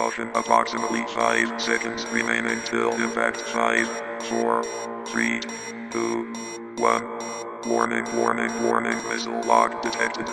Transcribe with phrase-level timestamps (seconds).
[0.00, 3.86] Caution approximately 5 seconds remain until impact 5,
[4.22, 4.62] 4,
[5.04, 5.40] 3,
[5.90, 6.32] 2,
[6.78, 7.18] 1.
[7.68, 10.26] Warning, warning, warning, missile lock detected.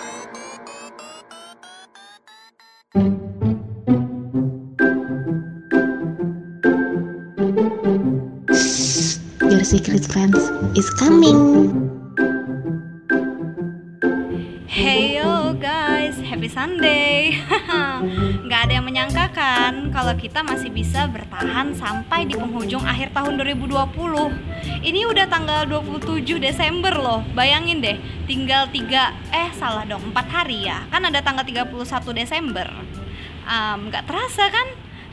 [9.52, 10.38] Your secret friends
[10.78, 11.87] is coming.
[16.48, 17.36] Happy Sunday.
[18.48, 23.36] Nggak ada yang menyangka kan kalau kita masih bisa bertahan sampai di penghujung akhir tahun
[23.36, 23.76] 2020.
[24.80, 27.20] Ini udah tanggal 27 Desember loh.
[27.36, 30.88] Bayangin deh, tinggal 3 eh salah dong, 4 hari ya.
[30.88, 32.72] Kan ada tanggal 31 Desember.
[33.44, 34.68] Um, nggak terasa kan?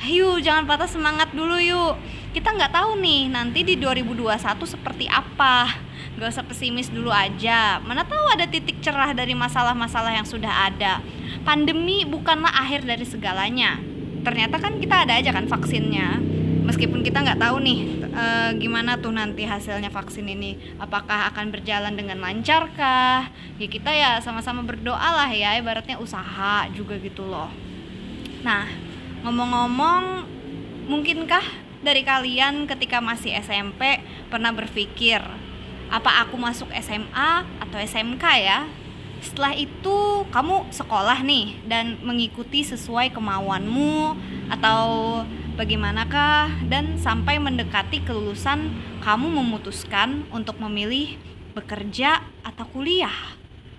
[0.06, 1.98] Yuk, jangan patah semangat dulu yuk.
[2.30, 5.70] Kita nggak tahu nih nanti di 2021 seperti apa.
[6.14, 7.82] Gak usah pesimis dulu aja.
[7.82, 11.02] Mana tahu ada titik cerah dari masalah-masalah yang sudah ada.
[11.44, 13.76] Pandemi bukanlah akhir dari segalanya.
[14.24, 16.16] Ternyata kan kita ada aja kan vaksinnya.
[16.64, 18.24] Meskipun kita nggak tahu nih e,
[18.56, 20.56] gimana tuh nanti hasilnya vaksin ini.
[20.80, 23.28] Apakah akan berjalan dengan lancar kah?
[23.60, 25.60] Ya kita ya sama-sama berdoa lah ya.
[25.60, 27.52] Ibaratnya usaha juga gitu loh.
[28.40, 28.64] Nah,
[29.28, 30.24] ngomong-ngomong,
[30.88, 31.44] mungkinkah
[31.84, 34.00] dari kalian ketika masih SMP
[34.32, 35.20] pernah berpikir
[35.92, 38.64] apa aku masuk SMA atau SMK ya?
[39.24, 44.12] Setelah itu kamu sekolah nih dan mengikuti sesuai kemauanmu
[44.52, 44.84] atau
[45.56, 46.68] bagaimanakah?
[46.68, 48.68] Dan sampai mendekati kelulusan
[49.00, 51.16] kamu memutuskan untuk memilih
[51.56, 53.16] bekerja atau kuliah.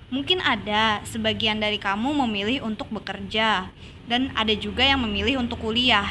[0.10, 3.70] Mungkin ada sebagian dari kamu memilih untuk bekerja
[4.10, 6.10] dan ada juga yang memilih untuk kuliah.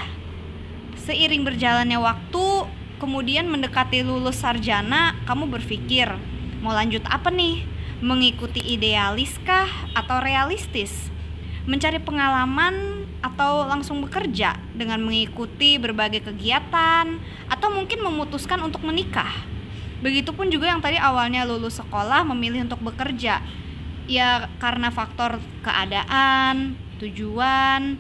[0.95, 2.71] Seiring berjalannya waktu
[3.03, 6.07] kemudian mendekati lulus sarjana kamu berpikir
[6.63, 7.74] mau lanjut apa nih
[8.05, 11.09] mengikuti idealiskah atau realistis?
[11.65, 17.17] Mencari pengalaman atau langsung bekerja dengan mengikuti berbagai kegiatan
[17.49, 19.33] atau mungkin memutuskan untuk menikah?
[20.05, 23.41] Begitupun juga yang tadi awalnya lulus sekolah memilih untuk bekerja.
[24.05, 27.97] Ya karena faktor keadaan tujuan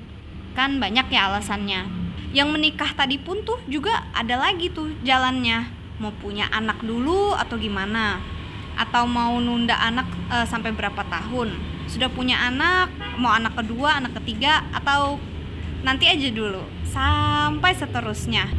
[0.52, 1.88] kan banyak ya alasannya.
[2.36, 5.64] Yang menikah tadi pun tuh juga ada lagi tuh jalannya.
[5.96, 8.33] Mau punya anak dulu atau gimana
[8.74, 11.54] atau mau nunda anak e, sampai berapa tahun
[11.86, 12.90] sudah punya anak
[13.20, 15.20] mau anak kedua anak ketiga atau
[15.84, 18.50] nanti aja dulu sampai seterusnya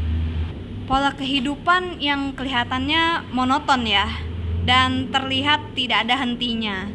[0.86, 4.06] pola kehidupan yang kelihatannya monoton ya
[4.66, 6.88] dan terlihat tidak ada hentinya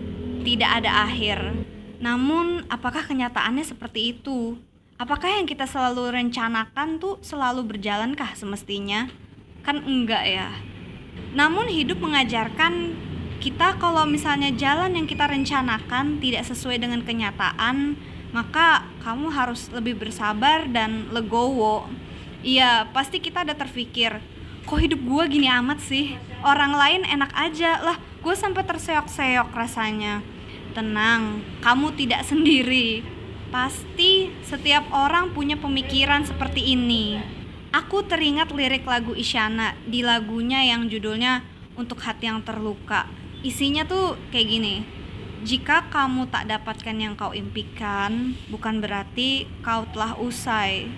[0.46, 1.38] tidak ada akhir
[2.00, 4.56] namun apakah kenyataannya seperti itu
[5.00, 9.08] apakah yang kita selalu rencanakan tuh selalu berjalankah semestinya?
[9.64, 10.52] Kan enggak ya.
[11.32, 12.92] Namun hidup mengajarkan
[13.40, 17.96] kita kalau misalnya jalan yang kita rencanakan tidak sesuai dengan kenyataan,
[18.36, 21.88] maka kamu harus lebih bersabar dan legowo.
[22.44, 24.20] Iya, pasti kita ada terpikir,
[24.68, 26.20] kok hidup gue gini amat sih?
[26.44, 30.20] Orang lain enak aja lah, gue sampai terseok-seok rasanya.
[30.70, 33.02] Tenang, kamu tidak sendiri
[33.50, 37.18] Pasti setiap orang punya pemikiran seperti ini.
[37.74, 41.42] Aku teringat lirik lagu Isyana di lagunya yang judulnya
[41.74, 43.10] Untuk Hati Yang Terluka.
[43.40, 44.76] Isinya tuh kayak gini.
[45.40, 50.92] Jika kamu tak dapatkan yang kau impikan, bukan berarti kau telah usai.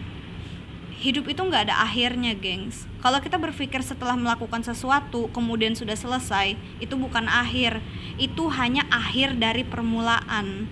[0.99, 2.91] Hidup itu nggak ada akhirnya, gengs.
[2.99, 7.79] Kalau kita berpikir setelah melakukan sesuatu kemudian sudah selesai, itu bukan akhir.
[8.19, 10.67] Itu hanya akhir dari permulaan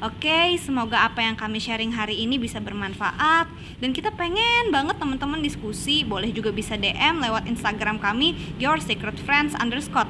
[0.00, 3.52] Oke, semoga apa yang kami sharing hari ini bisa bermanfaat
[3.84, 6.08] dan kita pengen banget teman-teman diskusi.
[6.08, 10.08] Boleh juga bisa DM lewat Instagram kami Your Secret Friends underscore.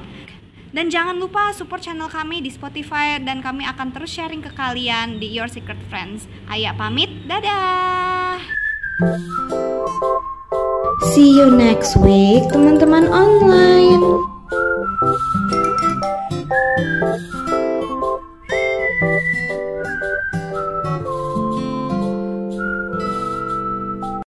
[0.71, 5.19] Dan jangan lupa support channel kami di Spotify dan kami akan terus sharing ke kalian
[5.19, 6.31] di Your Secret Friends.
[6.47, 8.39] Ayah pamit, dadah.
[11.11, 14.40] See you next week, teman-teman online.